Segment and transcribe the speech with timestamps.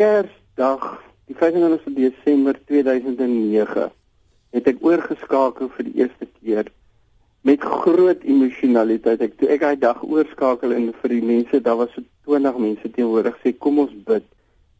[0.00, 3.90] Kersdag, die 25 Desember 2009,
[4.56, 6.70] het ek oorgeskakel vir die eerste keer
[7.44, 9.20] met groot emosionaliteit.
[9.26, 12.92] Ek toe ek daai dag oorskakel en vir die mense, daar was so 20 mense
[12.96, 14.24] teenwoordig sê kom ons bid.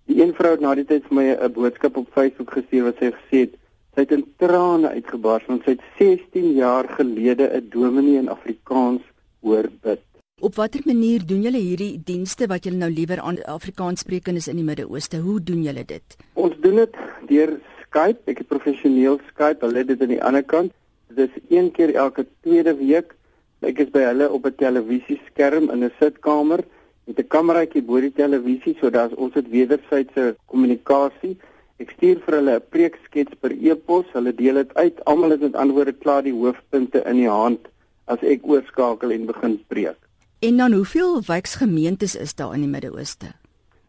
[0.08, 3.04] Die een vrou het na die tyd vir my 'n boodskap op Facebook gestuur wat
[3.04, 3.58] sy gesê het
[3.92, 9.04] sy het in trane uitgebars want sy het 16 jaar gelede 'n dominee in Afrikaans
[9.44, 10.09] hoor bid.
[10.40, 14.64] Op watter manier doen julle hierdie dienste wat julle nou liewer aan Afrikaanssprekendes in die
[14.64, 15.18] Midde-Ooste?
[15.20, 16.16] Hoe doen julle dit?
[16.40, 16.96] Ons doen dit
[17.28, 18.24] deur Skype.
[18.32, 19.60] Ek het professioneel Skype.
[19.66, 20.72] Hulle het dit aan die ander kant.
[21.12, 23.12] Dit is een keer elke tweede week.
[23.60, 26.64] Ek is by hulle op 'n televisieskerm in 'n sitkamer
[27.04, 31.36] met 'n kameraitjie bo die televisie sodat ons dit wederwysige kommunikasie.
[31.76, 34.06] Ek stuur vir hulle 'n preekskets per e-pos.
[34.12, 35.04] Hulle deel dit uit.
[35.04, 37.68] Almal het met antwoorde klaar die hoofpunte in die hand
[38.06, 40.00] as ek oorskakel en begin preek.
[40.40, 43.26] En dan hoeveel wijksgemeentes is daar in die Midde-Ooste?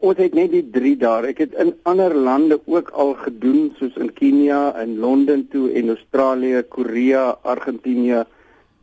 [0.04, 1.24] Ons het net die 3 daar.
[1.24, 5.88] Ek het in ander lande ook al gedoen soos in Kenia en Londen toe en
[5.94, 8.24] Australië, Korea, Argentinië,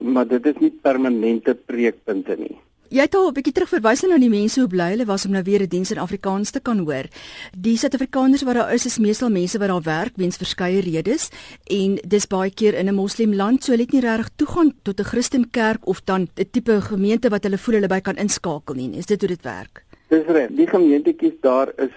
[0.01, 2.57] maar dit is nie permanente preekpunte nie.
[2.89, 5.43] Jy het al 'n bietjie terugverwys na die mense hoe bly hulle was om nou
[5.43, 7.05] weer 'n diens in Afrikaans te kan hoor.
[7.53, 11.29] Die Suid-Afrikaners wat daar is is meestal mense wat daar werk weens verskeie redes
[11.69, 15.03] en dis baie keer in 'n moslimland, so hulle het nie regtig toegang tot 'n
[15.03, 18.97] Christenkerk of dan 'n tipe gemeente wat hulle voel hulle by kan inskakel nie.
[18.97, 19.85] Is dit hoe dit werk?
[20.07, 20.49] Dis reg.
[20.49, 21.93] Die gemeentetjies daar is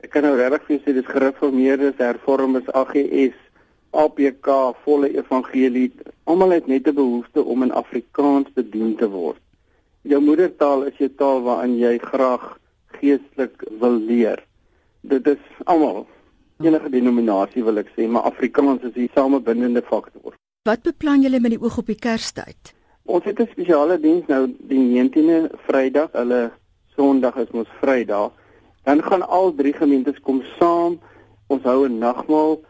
[0.00, 3.36] ek kan nou regtig vir sê dis gereformeerdes, hervormdes, AGS,
[3.90, 5.92] APK, volle evangelie.
[6.24, 9.38] Almal het net 'n behoefte om in Afrikaans bedien te word
[10.02, 12.58] jou moedertaal is jou taal waarin jy graag
[12.98, 14.42] geestelik wil leer.
[15.00, 16.06] Dit is almal
[16.62, 20.36] enige denominasie wil ek sê, maar Afrikaans is die samebindende faktor.
[20.68, 22.74] Wat beplan julle met die oog op die Kerstyd?
[23.04, 26.52] Ons het 'n spesiale diens nou die 19de Vrydag, hulle
[26.94, 28.30] Sondag is mos Vrydag.
[28.84, 31.00] Dan gaan al drie gemeentes kom saam.
[31.46, 32.60] Ons hou 'n nagmaal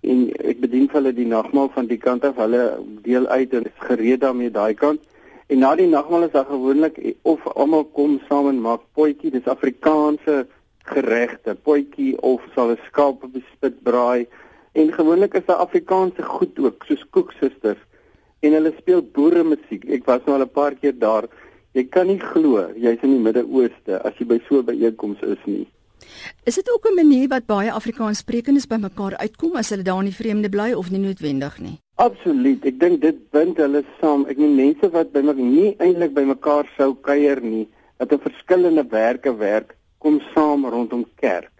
[0.00, 2.36] en ek bedien vir hulle die nagmaal van die kant af.
[2.36, 5.00] Hulle deel uit en is gereed daarmee daai kant.
[5.52, 6.94] En na die nagmaal is daar gewoonlik
[7.28, 10.46] of almal kom saam en maak potjie, dis Afrikaanse
[10.88, 14.26] geregte, potjie of sal 'n skaap op die spit braai.
[14.72, 17.82] En gewoonlik is daar Afrikaanse goed ook, soos koeksusters.
[18.40, 19.84] En hulle speel boere musiek.
[19.84, 21.28] Ek was nou al 'n paar keer daar.
[21.72, 25.44] Jy kan nie glo jy's in die Midde-Ooste as jy by so 'n byeenkoms is
[25.44, 25.66] nie.
[26.44, 30.20] Is dit ook 'n manier wat baie Afrikaanssprekendes bymekaar uitkom as hulle daar in die
[30.22, 31.78] vreemde bly of nie noodwendig nie?
[31.94, 32.64] Absoluut.
[32.64, 34.24] Ek dink dit bind hulle saam.
[34.26, 37.68] Ek meen mense wat by my nie eintlik by mekaar sou kuier nie,
[37.98, 41.52] wat 'n verskillende werke werk, kom saam rondom kerk.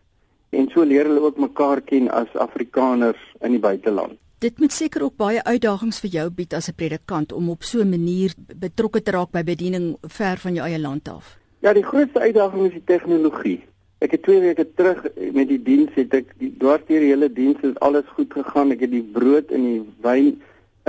[0.50, 4.18] En so leer hulle ook mekaar ken as Afrikaners in die buiteland.
[4.42, 7.78] Dit moet seker ook baie uitdagings vir jou bied as 'n predikant om op so
[7.80, 11.38] 'n manier betrokke te raak by bediening ver van jou eie land af.
[11.60, 13.64] Ja, die grootste uitdaging is die tegnologie.
[14.02, 15.04] Ek het 2 weke terug
[15.36, 18.72] met die diens het ek die dwarsteer hele diens het alles goed gegaan.
[18.74, 20.32] Ek het die brood en die wyn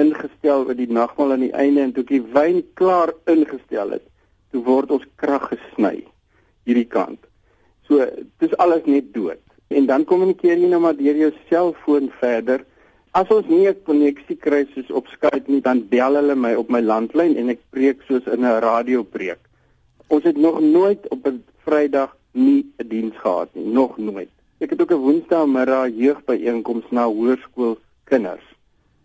[0.02, 4.06] ingestel vir die nagmaal aan die einde en toe ek die wyn klaar ingestel het,
[4.50, 6.00] toe word ons krag gesny
[6.66, 7.20] hierdie kant.
[7.86, 8.08] So
[8.42, 9.42] dis alles net dood.
[9.70, 12.66] En dan kommunikeer jy nou maar deur jou selfoon verder.
[13.14, 16.70] As ons nie 'n koneksie kry soos op Skype nie, dan bel hulle my op
[16.70, 19.40] my landlyn en ek preek soos in 'n radiopreek.
[20.10, 24.30] Ons het nog nooit op 'n Vrydag nie 'n diens gehad nie, nog nooit.
[24.60, 28.46] Ek het ook 'n woensdaagmiddag jeugbyeenkoms na hoërskool kinders.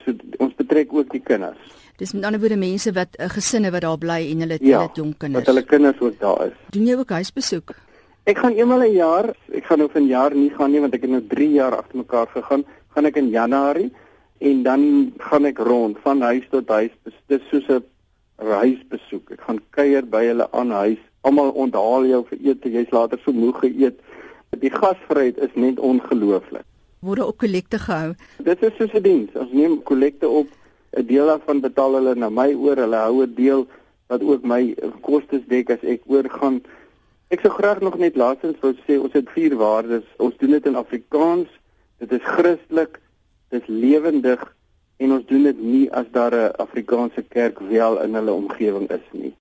[0.05, 1.59] So ons betrek ook die kinders.
[1.97, 4.89] Dis met ander woorde mense wat 'n uh, gesinne wat daar bly en hulle ja,
[4.95, 5.47] jong kinders.
[5.47, 6.53] Ja, hulle kinders ook daar is.
[6.71, 7.75] Doen jy ook huisbesoek?
[8.25, 11.01] Ek gaan eenmal 'n jaar, ek gaan nou van jaar nie gaan nie want ek
[11.01, 12.65] het nou 3 jaar agter mekaar gegaan.
[12.89, 13.93] Gaan ek in Januarie
[14.39, 16.91] en dan gaan ek rond van huis tot huis.
[17.27, 17.85] Dis soos 'n
[18.39, 19.31] huisbesoek.
[19.31, 23.33] Ek gaan kuier by hulle aan huis almal onthaal jou vir ete, jy's later so
[23.33, 23.99] moeg geëet.
[24.59, 26.65] Die gasvryheid is net ongelooflik.
[27.01, 28.15] Word op kollekte gehou.
[28.43, 29.31] Dit is soos 'n diens.
[29.35, 30.49] Ons neem kollekte op.
[30.97, 32.77] 'n Deel daarvan betaal hulle na my oor.
[32.77, 33.67] Hulle hou 'n deel
[34.09, 36.63] wat ook my kostes dek as ek oorgaan.
[37.29, 40.05] Ek sou graag nog net laasens wou sê ons het vier waardes.
[40.17, 41.49] Ons doen dit in Afrikaans.
[41.99, 43.01] Dit is Christelik,
[43.51, 44.57] dit is lewendig
[44.97, 49.07] en ons doen dit nie as daar 'n Afrikaanse kerk wel in hulle omgewing is
[49.13, 49.35] nie.